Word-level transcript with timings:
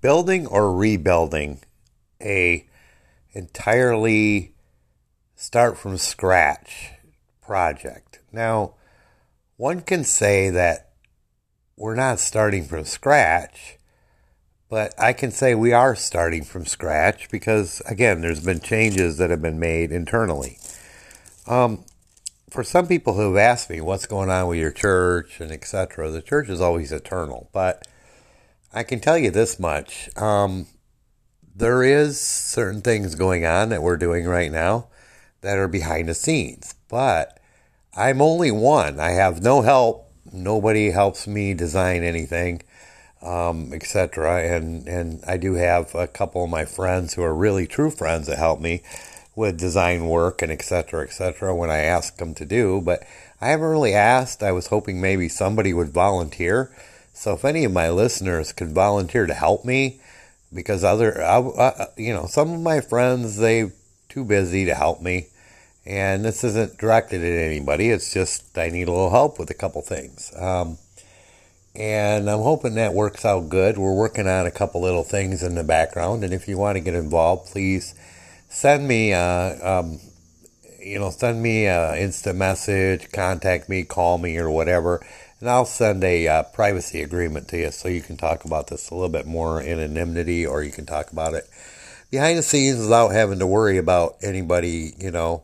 building 0.00 0.46
or 0.46 0.74
rebuilding 0.74 1.60
a 2.20 2.66
entirely 3.32 4.54
start 5.34 5.78
from 5.78 5.96
scratch 5.96 6.90
project. 7.40 8.20
Now, 8.32 8.74
one 9.56 9.80
can 9.80 10.04
say 10.04 10.50
that 10.50 10.90
we're 11.76 11.94
not 11.94 12.20
starting 12.20 12.64
from 12.64 12.84
scratch, 12.84 13.78
but 14.68 14.94
I 14.98 15.12
can 15.12 15.30
say 15.30 15.54
we 15.54 15.72
are 15.72 15.96
starting 15.96 16.44
from 16.44 16.66
scratch 16.66 17.30
because, 17.30 17.80
again, 17.86 18.20
there's 18.20 18.44
been 18.44 18.60
changes 18.60 19.16
that 19.16 19.30
have 19.30 19.42
been 19.42 19.58
made 19.58 19.90
internally. 19.90 20.58
Um, 21.46 21.84
for 22.50 22.62
some 22.62 22.86
people 22.86 23.14
who 23.14 23.34
have 23.34 23.36
asked 23.36 23.70
me 23.70 23.80
what's 23.80 24.06
going 24.06 24.30
on 24.30 24.46
with 24.48 24.58
your 24.58 24.72
church 24.72 25.40
and 25.40 25.50
etc., 25.50 26.10
the 26.10 26.22
church 26.22 26.48
is 26.48 26.60
always 26.60 26.92
eternal. 26.92 27.48
But 27.52 27.86
I 28.72 28.82
can 28.84 29.00
tell 29.00 29.18
you 29.18 29.30
this 29.30 29.58
much: 29.58 30.08
um, 30.16 30.66
there 31.54 31.82
is 31.82 32.20
certain 32.20 32.82
things 32.82 33.14
going 33.14 33.44
on 33.44 33.68
that 33.70 33.82
we're 33.82 33.96
doing 33.96 34.26
right 34.26 34.50
now 34.50 34.88
that 35.40 35.58
are 35.58 35.68
behind 35.68 36.08
the 36.08 36.14
scenes. 36.14 36.74
But 36.88 37.38
I'm 37.96 38.22
only 38.22 38.50
one. 38.50 39.00
I 39.00 39.10
have 39.10 39.42
no 39.42 39.62
help. 39.62 40.12
Nobody 40.32 40.90
helps 40.90 41.26
me 41.26 41.54
design 41.54 42.02
anything, 42.04 42.62
um, 43.22 43.72
etc. 43.72 44.42
And 44.44 44.86
and 44.86 45.24
I 45.26 45.36
do 45.36 45.54
have 45.54 45.94
a 45.94 46.06
couple 46.06 46.44
of 46.44 46.50
my 46.50 46.64
friends 46.64 47.14
who 47.14 47.22
are 47.22 47.34
really 47.34 47.66
true 47.66 47.90
friends 47.90 48.26
that 48.28 48.38
help 48.38 48.60
me 48.60 48.82
with 49.34 49.58
design 49.58 50.06
work 50.06 50.42
and 50.42 50.52
etc. 50.52 51.02
etc. 51.02 51.54
when 51.54 51.70
I 51.70 51.78
ask 51.78 52.16
them 52.18 52.34
to 52.34 52.44
do, 52.44 52.80
but 52.80 53.02
I 53.40 53.48
haven't 53.48 53.66
really 53.66 53.94
asked. 53.94 54.42
I 54.42 54.52
was 54.52 54.68
hoping 54.68 55.00
maybe 55.00 55.28
somebody 55.28 55.72
would 55.72 55.88
volunteer. 55.88 56.70
So 57.20 57.34
if 57.34 57.44
any 57.44 57.64
of 57.64 57.72
my 57.72 57.90
listeners 57.90 58.50
could 58.50 58.72
volunteer 58.72 59.26
to 59.26 59.34
help 59.34 59.62
me, 59.62 60.00
because 60.54 60.82
other, 60.82 61.22
I, 61.22 61.88
you 61.98 62.14
know, 62.14 62.24
some 62.24 62.50
of 62.50 62.62
my 62.62 62.80
friends 62.80 63.36
they 63.36 63.72
too 64.08 64.24
busy 64.24 64.64
to 64.64 64.74
help 64.74 65.02
me, 65.02 65.26
and 65.84 66.24
this 66.24 66.42
isn't 66.44 66.78
directed 66.78 67.20
at 67.20 67.44
anybody. 67.46 67.90
It's 67.90 68.14
just 68.14 68.56
I 68.56 68.70
need 68.70 68.88
a 68.88 68.92
little 68.92 69.10
help 69.10 69.38
with 69.38 69.50
a 69.50 69.54
couple 69.54 69.82
things. 69.82 70.32
Um, 70.34 70.78
and 71.74 72.30
I'm 72.30 72.40
hoping 72.40 72.76
that 72.76 72.94
works 72.94 73.26
out 73.26 73.50
good. 73.50 73.76
We're 73.76 73.94
working 73.94 74.26
on 74.26 74.46
a 74.46 74.50
couple 74.50 74.80
little 74.80 75.04
things 75.04 75.42
in 75.42 75.56
the 75.56 75.62
background, 75.62 76.24
and 76.24 76.32
if 76.32 76.48
you 76.48 76.56
want 76.56 76.76
to 76.76 76.80
get 76.80 76.94
involved, 76.94 77.52
please 77.52 77.94
send 78.48 78.88
me, 78.88 79.12
uh, 79.12 79.80
um, 79.80 80.00
you 80.82 80.98
know, 80.98 81.10
send 81.10 81.42
me 81.42 81.66
an 81.66 81.98
instant 81.98 82.38
message, 82.38 83.12
contact 83.12 83.68
me, 83.68 83.84
call 83.84 84.16
me, 84.16 84.38
or 84.38 84.50
whatever, 84.50 85.04
and 85.40 85.48
I'll 85.48 85.64
send 85.64 86.04
a 86.04 86.28
uh, 86.28 86.42
privacy 86.44 87.02
agreement 87.02 87.48
to 87.48 87.58
you 87.58 87.70
so 87.70 87.88
you 87.88 88.02
can 88.02 88.16
talk 88.16 88.44
about 88.44 88.68
this 88.68 88.90
a 88.90 88.94
little 88.94 89.08
bit 89.08 89.26
more 89.26 89.60
in 89.60 89.78
anonymity, 89.78 90.46
or 90.46 90.62
you 90.62 90.70
can 90.70 90.86
talk 90.86 91.10
about 91.10 91.34
it 91.34 91.48
behind 92.10 92.38
the 92.38 92.42
scenes 92.42 92.80
without 92.80 93.08
having 93.08 93.38
to 93.38 93.46
worry 93.46 93.78
about 93.78 94.16
anybody, 94.22 94.92
you 94.98 95.10
know, 95.10 95.42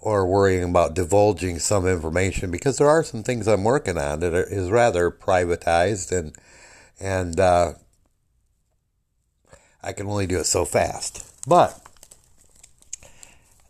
or 0.00 0.26
worrying 0.26 0.70
about 0.70 0.94
divulging 0.94 1.58
some 1.58 1.86
information 1.86 2.50
because 2.50 2.78
there 2.78 2.88
are 2.88 3.02
some 3.02 3.22
things 3.22 3.46
I'm 3.46 3.64
working 3.64 3.98
on 3.98 4.20
that 4.20 4.32
is 4.34 4.70
rather 4.70 5.10
privatized 5.10 6.16
and 6.16 6.34
and 6.98 7.38
uh, 7.38 7.74
I 9.82 9.92
can 9.92 10.06
only 10.06 10.26
do 10.26 10.38
it 10.38 10.46
so 10.46 10.64
fast. 10.64 11.24
But 11.46 11.78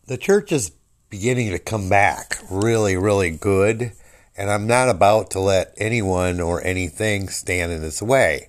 the 0.07 0.17
church 0.17 0.53
is 0.53 0.71
beginning 1.11 1.51
to 1.51 1.59
come 1.59 1.89
back 1.89 2.39
really, 2.51 2.97
really 2.97 3.31
good. 3.31 3.93
And 4.37 4.51
I'm 4.51 4.67
not 4.67 4.89
about 4.89 5.31
to 5.31 5.41
let 5.41 5.73
anyone 5.77 6.41
or 6.41 6.63
anything 6.63 7.29
stand 7.29 7.73
in 7.73 7.83
its 7.83 8.03
way. 8.03 8.49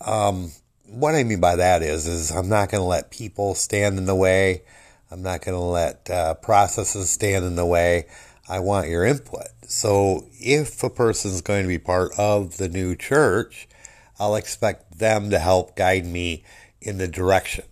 Um, 0.00 0.50
what 0.86 1.14
I 1.14 1.22
mean 1.22 1.40
by 1.40 1.56
that 1.56 1.82
is, 1.82 2.06
is 2.06 2.30
I'm 2.30 2.48
not 2.48 2.70
going 2.70 2.80
to 2.80 2.86
let 2.86 3.10
people 3.10 3.54
stand 3.54 3.98
in 3.98 4.06
the 4.06 4.14
way. 4.14 4.62
I'm 5.10 5.22
not 5.22 5.42
going 5.42 5.56
to 5.56 5.64
let 5.64 6.10
uh, 6.10 6.34
processes 6.34 7.10
stand 7.10 7.44
in 7.44 7.54
the 7.54 7.66
way. 7.66 8.06
I 8.48 8.58
want 8.58 8.88
your 8.88 9.04
input. 9.04 9.46
So 9.68 10.26
if 10.32 10.82
a 10.82 10.90
person 10.90 11.30
is 11.30 11.40
going 11.40 11.62
to 11.62 11.68
be 11.68 11.78
part 11.78 12.12
of 12.18 12.56
the 12.56 12.68
new 12.68 12.96
church, 12.96 13.68
I'll 14.18 14.36
expect 14.36 14.98
them 14.98 15.30
to 15.30 15.38
help 15.38 15.76
guide 15.76 16.04
me 16.04 16.44
in 16.80 16.98
the 16.98 17.08
direction. 17.08 17.64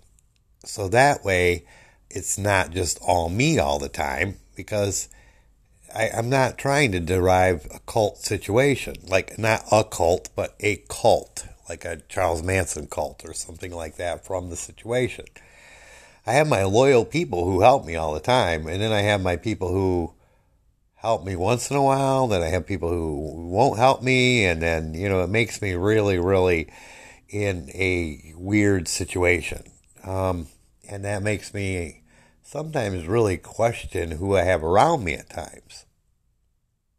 So 0.64 0.88
that 0.88 1.24
way, 1.24 1.64
it's 2.10 2.38
not 2.38 2.70
just 2.70 2.98
all 3.02 3.28
me 3.28 3.58
all 3.58 3.78
the 3.78 3.88
time 3.88 4.36
because 4.54 5.08
I, 5.94 6.06
am 6.12 6.28
not 6.28 6.58
trying 6.58 6.92
to 6.92 7.00
derive 7.00 7.66
a 7.74 7.80
cult 7.80 8.18
situation, 8.18 8.96
like 9.06 9.38
not 9.38 9.64
a 9.72 9.84
cult, 9.84 10.30
but 10.36 10.54
a 10.60 10.82
cult, 10.88 11.46
like 11.68 11.84
a 11.84 12.02
Charles 12.08 12.42
Manson 12.42 12.86
cult 12.86 13.22
or 13.24 13.32
something 13.32 13.72
like 13.72 13.96
that 13.96 14.24
from 14.24 14.50
the 14.50 14.56
situation. 14.56 15.26
I 16.26 16.32
have 16.32 16.48
my 16.48 16.64
loyal 16.64 17.04
people 17.04 17.44
who 17.44 17.60
help 17.60 17.86
me 17.86 17.96
all 17.96 18.14
the 18.14 18.20
time, 18.20 18.66
and 18.66 18.80
then 18.80 18.92
I 18.92 19.00
have 19.00 19.20
my 19.20 19.36
people 19.36 19.68
who 19.68 20.14
help 20.96 21.24
me 21.24 21.34
once 21.34 21.70
in 21.70 21.76
a 21.76 21.82
while, 21.82 22.28
then 22.28 22.42
I 22.42 22.48
have 22.48 22.66
people 22.66 22.90
who 22.90 23.48
won't 23.48 23.78
help 23.78 24.02
me, 24.02 24.44
and 24.44 24.60
then, 24.60 24.94
you 24.94 25.08
know, 25.08 25.22
it 25.22 25.30
makes 25.30 25.62
me 25.62 25.72
really, 25.72 26.18
really 26.18 26.70
in 27.28 27.70
a 27.74 28.34
weird 28.36 28.86
situation. 28.86 29.62
Um, 30.04 30.48
and 30.88 31.04
that 31.04 31.22
makes 31.22 31.54
me 31.54 31.99
sometimes 32.50 33.06
really 33.06 33.36
question 33.36 34.10
who 34.10 34.36
I 34.36 34.42
have 34.42 34.64
around 34.64 35.04
me 35.04 35.14
at 35.14 35.30
times. 35.30 35.86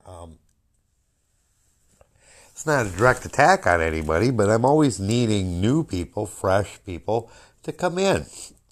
Um, 0.08 0.40
it's 2.52 2.66
not 2.66 2.86
a 2.86 2.90
direct 2.90 3.26
attack 3.26 3.68
on 3.68 3.82
anybody, 3.82 4.32
but 4.32 4.50
I'm 4.50 4.64
always 4.64 4.98
needing 4.98 5.60
new 5.60 5.84
people, 5.84 6.26
fresh 6.26 6.80
people 6.86 7.30
to 7.64 7.74
come 7.74 7.98
in. 7.98 8.28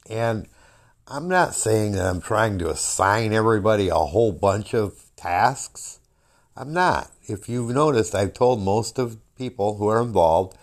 And 0.10 0.48
I'm 1.06 1.28
not 1.28 1.54
saying 1.54 1.94
that 1.94 2.06
I'm 2.06 2.22
trying 2.22 2.58
to 2.60 2.70
assign 2.70 3.34
everybody 3.34 3.90
a 3.90 3.96
whole 3.96 4.32
bunch 4.32 4.74
of 4.74 5.04
tasks. 5.18 6.00
I'm 6.56 6.72
not. 6.72 7.12
If 7.28 7.50
you've 7.50 7.76
noticed, 7.76 8.16
I've 8.16 8.34
told 8.34 8.62
most 8.62 8.98
of 8.98 9.18
people 9.38 9.76
who 9.76 9.90
are 9.90 10.02
involved 10.02 10.58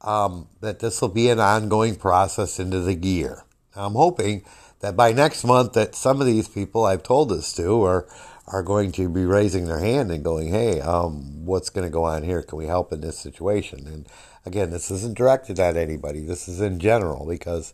um, 0.00 0.48
that 0.62 0.78
this 0.78 1.02
will 1.02 1.10
be 1.10 1.28
an 1.28 1.40
ongoing 1.40 1.96
process 1.96 2.58
into 2.58 2.80
the 2.80 2.94
year. 2.94 3.44
I'm 3.76 3.92
hoping 3.92 4.44
that 4.82 4.96
by 4.96 5.12
next 5.12 5.44
month 5.44 5.72
that 5.72 5.94
some 5.94 6.20
of 6.20 6.26
these 6.26 6.48
people 6.48 6.84
I've 6.84 7.02
told 7.02 7.30
this 7.30 7.52
to 7.54 7.82
are 7.84 8.06
are 8.48 8.62
going 8.62 8.90
to 8.90 9.08
be 9.08 9.24
raising 9.24 9.66
their 9.66 9.78
hand 9.78 10.10
and 10.10 10.22
going, 10.22 10.48
"Hey, 10.48 10.80
um, 10.80 11.46
what's 11.46 11.70
going 11.70 11.86
to 11.86 11.92
go 11.92 12.04
on 12.04 12.24
here? 12.24 12.42
Can 12.42 12.58
we 12.58 12.66
help 12.66 12.92
in 12.92 13.00
this 13.00 13.16
situation?" 13.18 13.86
And 13.86 14.08
again, 14.44 14.70
this 14.70 14.90
isn't 14.90 15.16
directed 15.16 15.58
at 15.58 15.76
anybody. 15.76 16.20
This 16.20 16.48
is 16.48 16.60
in 16.60 16.80
general 16.80 17.24
because 17.24 17.72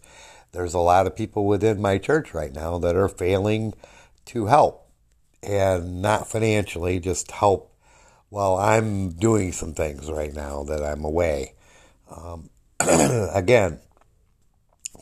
there's 0.53 0.75
a 0.75 0.79
lot 0.79 1.07
of 1.07 1.17
people 1.17 1.47
within 1.47 1.81
my 1.81 1.99
church 1.99 2.35
right 2.35 2.53
now 2.53 2.79
that 2.79 2.95
are 2.95 3.09
failing 3.09 3.75
to 4.27 4.47
help 4.47 4.87
and 5.43 6.03
not 6.03 6.29
financially, 6.29 7.01
just 7.01 7.31
help 7.31 7.75
while 8.29 8.57
I'm 8.57 9.11
doing 9.11 9.53
some 9.53 9.73
things 9.73 10.11
right 10.11 10.35
now 10.35 10.65
that 10.65 10.83
I'm 10.83 11.05
away. 11.05 11.55
Um, 12.15 12.51
again, 12.81 13.81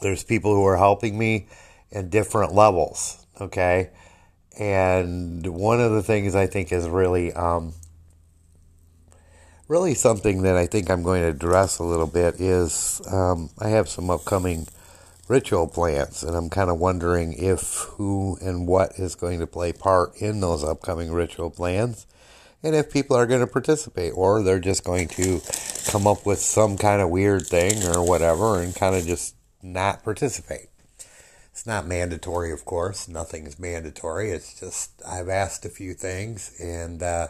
there's 0.00 0.22
people 0.22 0.54
who 0.54 0.64
are 0.64 0.76
helping 0.76 1.18
me 1.18 1.48
in 1.90 2.08
different 2.08 2.54
levels. 2.54 3.26
Okay. 3.40 3.90
And 4.58 5.46
one 5.46 5.80
of 5.80 5.92
the 5.92 6.02
things 6.02 6.34
I 6.34 6.46
think 6.46 6.72
is 6.72 6.88
really, 6.88 7.32
um, 7.32 7.74
really 9.68 9.94
something 9.94 10.42
that 10.42 10.56
I 10.56 10.66
think 10.66 10.90
I'm 10.90 11.02
going 11.02 11.22
to 11.22 11.28
address 11.28 11.78
a 11.78 11.84
little 11.84 12.06
bit 12.06 12.40
is 12.40 13.02
um, 13.12 13.50
I 13.58 13.68
have 13.68 13.88
some 13.88 14.08
upcoming 14.08 14.66
ritual 15.28 15.66
plans, 15.66 16.22
and 16.22 16.36
I'm 16.36 16.48
kind 16.48 16.70
of 16.70 16.78
wondering 16.78 17.32
if 17.34 17.74
who 17.96 18.38
and 18.40 18.66
what 18.66 18.92
is 18.98 19.14
going 19.14 19.40
to 19.40 19.46
play 19.46 19.72
part 19.72 20.16
in 20.16 20.40
those 20.40 20.62
upcoming 20.62 21.12
ritual 21.12 21.50
plans, 21.50 22.06
and 22.62 22.74
if 22.74 22.90
people 22.92 23.16
are 23.16 23.26
going 23.26 23.40
to 23.40 23.46
participate, 23.46 24.12
or 24.14 24.42
they're 24.42 24.60
just 24.60 24.84
going 24.84 25.08
to 25.08 25.40
come 25.88 26.06
up 26.06 26.24
with 26.24 26.38
some 26.38 26.76
kind 26.76 27.02
of 27.02 27.10
weird 27.10 27.46
thing 27.46 27.84
or 27.84 28.06
whatever 28.06 28.60
and 28.60 28.74
kind 28.74 28.94
of 28.94 29.04
just 29.04 29.34
not 29.62 30.02
participate. 30.04 30.68
Not 31.66 31.86
mandatory, 31.86 32.52
of 32.52 32.64
course. 32.64 33.08
Nothing 33.08 33.44
is 33.46 33.58
mandatory. 33.58 34.30
It's 34.30 34.58
just 34.58 35.02
I've 35.04 35.28
asked 35.28 35.64
a 35.64 35.68
few 35.68 35.94
things 35.94 36.54
and 36.60 37.02
uh, 37.02 37.28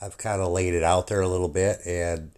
I've 0.00 0.18
kind 0.18 0.42
of 0.42 0.52
laid 0.52 0.74
it 0.74 0.82
out 0.82 1.06
there 1.06 1.20
a 1.20 1.28
little 1.28 1.48
bit, 1.48 1.80
and 1.84 2.32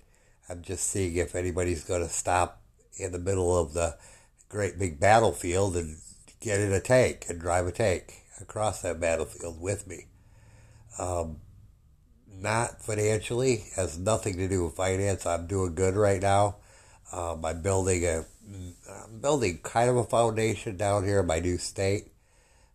I'm 0.48 0.62
just 0.62 0.88
seeing 0.88 1.16
if 1.16 1.34
anybody's 1.34 1.84
going 1.84 2.02
to 2.02 2.08
stop 2.08 2.60
in 2.96 3.12
the 3.12 3.18
middle 3.18 3.56
of 3.56 3.72
the 3.72 3.96
great 4.48 4.78
big 4.78 4.98
battlefield 4.98 5.76
and 5.76 5.96
get 6.40 6.60
in 6.60 6.72
a 6.72 6.80
tank 6.80 7.26
and 7.28 7.40
drive 7.40 7.66
a 7.66 7.72
tank 7.72 8.22
across 8.40 8.82
that 8.82 9.00
battlefield 9.00 9.60
with 9.60 9.86
me. 9.86 10.06
Um, 10.98 11.38
not 12.34 12.82
financially, 12.82 13.64
has 13.76 13.98
nothing 13.98 14.36
to 14.38 14.48
do 14.48 14.64
with 14.64 14.74
finance. 14.74 15.24
I'm 15.24 15.46
doing 15.46 15.74
good 15.74 15.94
right 15.94 16.20
now. 16.20 16.56
Um, 17.12 17.44
I'm 17.44 17.62
building 17.62 18.04
a 18.04 18.24
I'm 18.54 19.20
building 19.20 19.58
kind 19.62 19.90
of 19.90 19.96
a 19.96 20.04
foundation 20.04 20.76
down 20.76 21.04
here 21.04 21.20
in 21.20 21.26
my 21.26 21.40
new 21.40 21.58
state, 21.58 22.12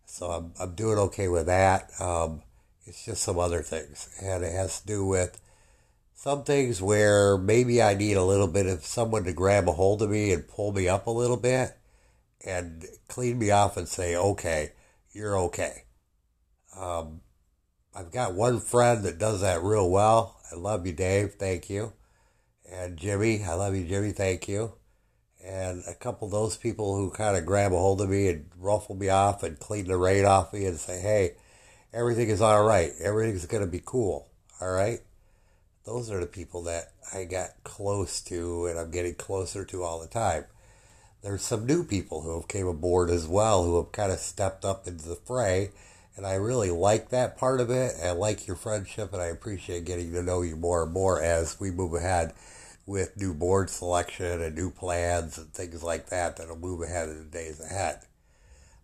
so 0.05 0.31
I'm 0.31 0.53
I'm 0.59 0.75
doing 0.75 0.97
okay 0.97 1.27
with 1.27 1.45
that. 1.47 1.91
Um, 1.99 2.41
it's 2.85 3.05
just 3.05 3.23
some 3.23 3.39
other 3.39 3.61
things, 3.61 4.09
and 4.21 4.43
it 4.43 4.51
has 4.53 4.81
to 4.81 4.87
do 4.87 5.05
with 5.05 5.39
some 6.13 6.43
things 6.43 6.81
where 6.81 7.37
maybe 7.37 7.81
I 7.81 7.93
need 7.93 8.17
a 8.17 8.23
little 8.23 8.47
bit 8.47 8.65
of 8.65 8.85
someone 8.85 9.23
to 9.25 9.33
grab 9.33 9.69
a 9.69 9.73
hold 9.73 10.01
of 10.01 10.09
me 10.09 10.33
and 10.33 10.47
pull 10.47 10.71
me 10.71 10.87
up 10.87 11.05
a 11.05 11.11
little 11.11 11.37
bit 11.37 11.77
and 12.45 12.85
clean 13.07 13.37
me 13.37 13.51
off 13.51 13.77
and 13.77 13.87
say, 13.87 14.15
okay, 14.15 14.71
you're 15.11 15.37
okay. 15.37 15.83
Um, 16.75 17.21
I've 17.95 18.11
got 18.11 18.33
one 18.33 18.59
friend 18.59 19.03
that 19.03 19.19
does 19.19 19.41
that 19.41 19.61
real 19.61 19.89
well. 19.89 20.39
I 20.51 20.55
love 20.55 20.87
you, 20.87 20.93
Dave. 20.93 21.33
Thank 21.33 21.69
you. 21.69 21.93
And 22.71 22.97
Jimmy, 22.97 23.43
I 23.43 23.53
love 23.53 23.75
you, 23.75 23.85
Jimmy. 23.85 24.11
Thank 24.11 24.47
you. 24.47 24.73
And 25.47 25.83
a 25.87 25.93
couple 25.93 26.27
of 26.27 26.33
those 26.33 26.57
people 26.57 26.97
who 26.97 27.09
kind 27.09 27.37
of 27.37 27.45
grab 27.45 27.71
a 27.71 27.77
hold 27.77 28.01
of 28.01 28.09
me 28.09 28.27
and 28.27 28.49
ruffle 28.59 28.95
me 28.95 29.07
off 29.07 29.43
and 29.43 29.57
clean 29.57 29.87
the 29.87 29.95
rain 29.95 30.25
off 30.25 30.51
me 30.51 30.65
and 30.65 30.77
say, 30.77 30.99
hey, 30.99 31.35
everything 31.93 32.27
is 32.27 32.41
all 32.41 32.65
right. 32.65 32.91
Everything's 33.01 33.45
going 33.45 33.63
to 33.63 33.71
be 33.71 33.81
cool. 33.83 34.27
All 34.59 34.71
right 34.71 34.99
those 35.87 36.11
are 36.11 36.19
the 36.19 36.27
people 36.27 36.63
that 36.63 36.91
I 37.13 37.23
got 37.23 37.51
close 37.63 38.19
to 38.23 38.65
and 38.65 38.77
I'm 38.77 38.91
getting 38.91 39.15
closer 39.15 39.63
to 39.63 39.83
all 39.83 40.01
the 40.01 40.07
time. 40.07 40.43
There's 41.23 41.41
some 41.41 41.65
new 41.65 41.83
people 41.85 42.21
who 42.21 42.35
have 42.35 42.49
came 42.49 42.67
aboard 42.67 43.09
as 43.09 43.25
well 43.25 43.63
who 43.63 43.77
have 43.77 43.93
kind 43.93 44.11
of 44.11 44.19
stepped 44.19 44.65
up 44.65 44.85
into 44.85 45.07
the 45.07 45.15
fray 45.15 45.71
and 46.17 46.27
I 46.27 46.33
really 46.33 46.71
like 46.71 47.09
that 47.09 47.37
part 47.37 47.61
of 47.61 47.69
it. 47.69 47.93
I 48.03 48.11
like 48.11 48.47
your 48.47 48.57
friendship 48.57 49.13
and 49.13 49.21
I 49.21 49.27
appreciate 49.27 49.85
getting 49.85 50.11
to 50.11 50.21
know 50.21 50.41
you 50.41 50.57
more 50.57 50.83
and 50.83 50.91
more 50.91 51.21
as 51.21 51.57
we 51.57 51.71
move 51.71 51.93
ahead 51.93 52.33
with 52.87 53.17
new 53.17 53.33
board 53.33 53.69
selection 53.69 54.41
and 54.41 54.55
new 54.55 54.71
plans 54.71 55.37
and 55.37 55.53
things 55.53 55.83
like 55.83 56.07
that 56.07 56.37
that'll 56.37 56.57
move 56.57 56.81
ahead 56.81 57.09
in 57.09 57.17
the 57.19 57.25
days 57.25 57.59
ahead. 57.59 57.99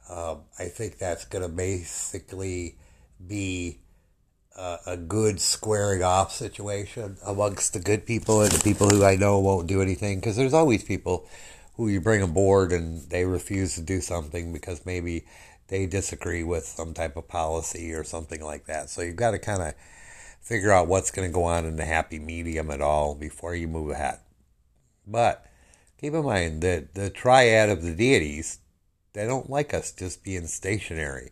Um, 0.09 0.41
I 0.59 0.65
think 0.65 0.97
that's 0.97 1.23
going 1.25 1.41
to 1.41 1.49
basically 1.49 2.75
be 3.25 3.79
uh, 4.57 4.77
a 4.85 4.97
good 4.97 5.39
squaring 5.39 6.03
off 6.03 6.33
situation 6.33 7.17
amongst 7.25 7.73
the 7.73 7.79
good 7.79 8.05
people 8.05 8.41
and 8.41 8.51
the 8.51 8.61
people 8.61 8.89
who 8.89 9.05
I 9.05 9.15
know 9.15 9.39
won't 9.39 9.67
do 9.67 9.81
anything. 9.81 10.19
Because 10.19 10.35
there's 10.35 10.53
always 10.53 10.83
people 10.83 11.25
who 11.77 11.87
you 11.87 12.01
bring 12.01 12.21
aboard 12.21 12.73
and 12.73 13.09
they 13.09 13.23
refuse 13.23 13.75
to 13.75 13.81
do 13.81 14.01
something 14.01 14.51
because 14.51 14.85
maybe 14.85 15.25
they 15.69 15.85
disagree 15.85 16.43
with 16.43 16.65
some 16.65 16.93
type 16.93 17.15
of 17.15 17.29
policy 17.29 17.93
or 17.93 18.03
something 18.03 18.43
like 18.43 18.65
that. 18.65 18.89
So 18.89 19.01
you've 19.01 19.15
got 19.15 19.31
to 19.31 19.39
kind 19.39 19.61
of 19.61 19.73
figure 20.43 20.71
out 20.71 20.87
what's 20.87 21.09
going 21.09 21.27
to 21.27 21.33
go 21.33 21.45
on 21.45 21.65
in 21.65 21.77
the 21.77 21.85
happy 21.85 22.19
medium 22.19 22.69
at 22.69 22.81
all 22.81 23.15
before 23.15 23.55
you 23.55 23.67
move 23.67 23.89
ahead. 23.89 24.19
But 25.07 25.45
keep 25.97 26.13
in 26.13 26.25
mind 26.25 26.61
that 26.61 26.95
the 26.95 27.09
triad 27.09 27.69
of 27.69 27.81
the 27.81 27.95
deities, 27.95 28.59
they 29.13 29.25
don't 29.25 29.49
like 29.49 29.73
us 29.73 29.91
just 29.91 30.23
being 30.23 30.47
stationary. 30.47 31.31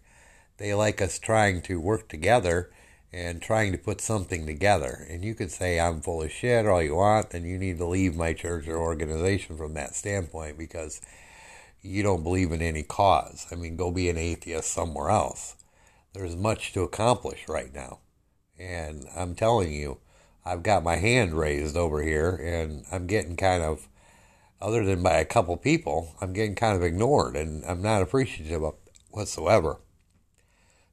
They 0.57 0.73
like 0.73 1.01
us 1.01 1.19
trying 1.19 1.61
to 1.63 1.79
work 1.79 2.07
together 2.07 2.71
and 3.11 3.41
trying 3.41 3.73
to 3.73 3.77
put 3.77 3.99
something 3.99 4.45
together. 4.45 5.05
And 5.09 5.25
you 5.25 5.35
could 5.35 5.51
say 5.51 5.79
I'm 5.79 6.01
full 6.01 6.21
of 6.21 6.31
shit 6.31 6.65
all 6.65 6.81
you 6.81 6.95
want, 6.95 7.33
and 7.33 7.45
you 7.45 7.57
need 7.57 7.77
to 7.79 7.85
leave 7.85 8.15
my 8.15 8.31
church 8.31 8.67
or 8.67 8.77
organization 8.77 9.57
from 9.57 9.73
that 9.73 9.95
standpoint 9.95 10.57
because 10.57 11.01
you 11.81 12.03
don't 12.03 12.23
believe 12.23 12.51
in 12.51 12.61
any 12.61 12.83
cause. 12.83 13.47
I 13.51 13.55
mean, 13.55 13.75
go 13.75 13.91
be 13.91 14.09
an 14.09 14.17
atheist 14.17 14.71
somewhere 14.71 15.09
else. 15.09 15.55
There's 16.13 16.35
much 16.35 16.71
to 16.73 16.83
accomplish 16.83 17.49
right 17.49 17.73
now. 17.73 17.99
And 18.61 19.07
I'm 19.15 19.33
telling 19.33 19.73
you, 19.73 19.97
I've 20.45 20.61
got 20.61 20.83
my 20.83 20.97
hand 20.97 21.33
raised 21.33 21.75
over 21.75 22.03
here, 22.03 22.35
and 22.35 22.85
I'm 22.91 23.07
getting 23.07 23.35
kind 23.35 23.63
of, 23.63 23.87
other 24.61 24.85
than 24.85 25.01
by 25.01 25.17
a 25.17 25.25
couple 25.25 25.57
people, 25.57 26.15
I'm 26.21 26.33
getting 26.33 26.55
kind 26.55 26.77
of 26.77 26.83
ignored, 26.83 27.35
and 27.35 27.65
I'm 27.65 27.81
not 27.81 28.03
appreciative 28.03 28.63
of 28.63 28.75
whatsoever. 29.09 29.79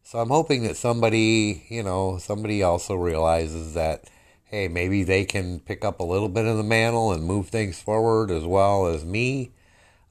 So 0.02 0.18
I'm 0.18 0.30
hoping 0.30 0.62
that 0.62 0.78
somebody, 0.78 1.66
you 1.68 1.82
know, 1.82 2.16
somebody 2.16 2.62
also 2.62 2.94
realizes 2.94 3.74
that, 3.74 4.04
hey, 4.44 4.66
maybe 4.66 5.04
they 5.04 5.26
can 5.26 5.60
pick 5.60 5.84
up 5.84 6.00
a 6.00 6.04
little 6.04 6.30
bit 6.30 6.46
of 6.46 6.56
the 6.56 6.62
mantle 6.62 7.12
and 7.12 7.22
move 7.22 7.48
things 7.48 7.82
forward 7.82 8.30
as 8.30 8.44
well 8.44 8.86
as 8.86 9.04
me. 9.04 9.52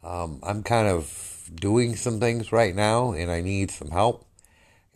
Um, 0.04 0.40
I'm 0.44 0.62
kind 0.62 0.88
of 0.88 1.50
doing 1.56 1.96
some 1.96 2.20
things 2.20 2.52
right 2.52 2.76
now 2.76 3.14
and 3.14 3.32
I 3.32 3.42
need 3.42 3.72
some 3.72 3.90
help. 3.90 4.26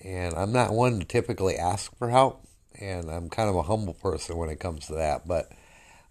And 0.03 0.35
I'm 0.35 0.51
not 0.51 0.73
one 0.73 0.99
to 0.99 1.05
typically 1.05 1.57
ask 1.57 1.95
for 1.97 2.09
help. 2.09 2.45
And 2.81 3.09
I'm 3.09 3.29
kind 3.29 3.49
of 3.49 3.55
a 3.55 3.63
humble 3.63 3.93
person 3.93 4.37
when 4.37 4.49
it 4.49 4.59
comes 4.59 4.87
to 4.87 4.95
that. 4.95 5.27
But 5.27 5.51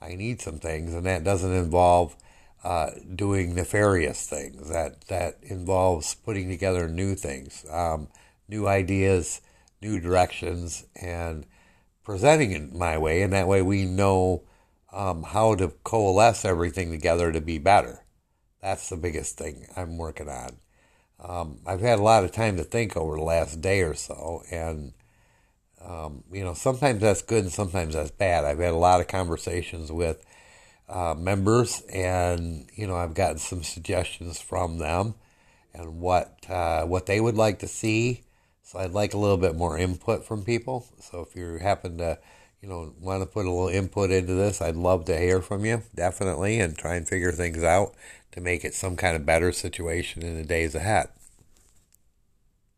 I 0.00 0.14
need 0.14 0.40
some 0.40 0.58
things, 0.58 0.94
and 0.94 1.06
that 1.06 1.24
doesn't 1.24 1.52
involve 1.52 2.14
uh, 2.62 2.90
doing 3.14 3.54
nefarious 3.54 4.26
things. 4.26 4.68
That 4.68 5.02
that 5.08 5.38
involves 5.42 6.14
putting 6.14 6.48
together 6.48 6.88
new 6.88 7.14
things. 7.14 7.64
Um, 7.70 8.08
new 8.48 8.66
ideas, 8.66 9.40
new 9.80 10.00
directions, 10.00 10.86
and 11.00 11.46
presenting 12.04 12.52
it 12.52 12.74
my 12.74 12.96
way. 12.96 13.22
And 13.22 13.32
that 13.32 13.48
way 13.48 13.62
we 13.62 13.84
know 13.84 14.42
um, 14.92 15.22
how 15.22 15.54
to 15.56 15.68
coalesce 15.84 16.44
everything 16.44 16.90
together 16.90 17.32
to 17.32 17.40
be 17.40 17.58
better. 17.58 18.04
That's 18.62 18.88
the 18.88 18.96
biggest 18.96 19.36
thing 19.36 19.66
I'm 19.76 19.98
working 19.98 20.28
on. 20.28 20.56
Um, 21.20 21.58
I've 21.66 21.80
had 21.80 21.98
a 21.98 22.02
lot 22.02 22.24
of 22.24 22.32
time 22.32 22.56
to 22.56 22.64
think 22.64 22.96
over 22.96 23.16
the 23.16 23.22
last 23.22 23.60
day 23.60 23.82
or 23.82 23.94
so, 23.94 24.42
and 24.50 24.92
um, 25.88 26.22
you 26.30 26.44
know, 26.44 26.54
sometimes 26.54 27.00
that's 27.00 27.22
good 27.22 27.44
and 27.44 27.52
sometimes 27.52 27.94
that's 27.94 28.10
bad. 28.10 28.44
I've 28.44 28.58
had 28.58 28.74
a 28.74 28.76
lot 28.76 29.00
of 29.00 29.08
conversations 29.08 29.90
with 29.90 30.24
uh, 30.88 31.14
members, 31.18 31.82
and 31.92 32.68
you 32.74 32.86
know, 32.86 32.96
I've 32.96 33.14
gotten 33.14 33.38
some 33.38 33.62
suggestions 33.62 34.40
from 34.40 34.78
them 34.78 35.14
and 35.74 36.00
what 36.00 36.38
uh, 36.48 36.84
what 36.84 37.06
they 37.06 37.20
would 37.20 37.36
like 37.36 37.58
to 37.60 37.68
see 37.68 38.22
so 38.68 38.78
I'd 38.78 38.90
like 38.90 39.14
a 39.14 39.18
little 39.18 39.38
bit 39.38 39.56
more 39.56 39.78
input 39.78 40.26
from 40.26 40.44
people. 40.44 40.84
So 41.00 41.22
if 41.22 41.34
you 41.34 41.56
happen 41.56 41.96
to, 41.98 42.18
you 42.60 42.68
know, 42.68 42.92
want 43.00 43.22
to 43.22 43.26
put 43.26 43.46
a 43.46 43.50
little 43.50 43.68
input 43.68 44.10
into 44.10 44.34
this, 44.34 44.60
I'd 44.60 44.76
love 44.76 45.06
to 45.06 45.18
hear 45.18 45.40
from 45.40 45.64
you, 45.64 45.84
definitely, 45.94 46.60
and 46.60 46.76
try 46.76 46.96
and 46.96 47.08
figure 47.08 47.32
things 47.32 47.62
out 47.62 47.94
to 48.32 48.42
make 48.42 48.66
it 48.66 48.74
some 48.74 48.94
kind 48.94 49.16
of 49.16 49.24
better 49.24 49.52
situation 49.52 50.22
in 50.22 50.36
the 50.36 50.44
days 50.44 50.74
ahead. 50.74 51.08